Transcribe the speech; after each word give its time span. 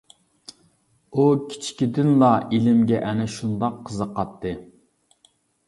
ئۇ 1.13 1.25
كىچىكىدىنلا 1.51 2.31
ئىلىمگە 2.59 3.03
ئەنە 3.11 3.29
شۇنداق 3.37 3.79
قىزىقاتتى. 3.91 4.59